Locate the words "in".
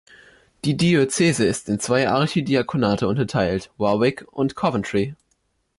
1.69-1.79